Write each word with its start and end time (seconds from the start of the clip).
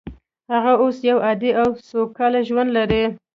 هغه 0.53 0.73
اوس 0.81 0.97
یو 1.09 1.17
عادي 1.25 1.51
او 1.61 1.69
سوکاله 1.89 2.39
ژوند 2.47 2.69
لري 2.77 3.03